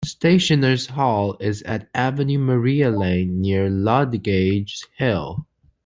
[0.03, 5.45] Stationers' Hall is at Avenue Maria Lane near Ludgate Hill.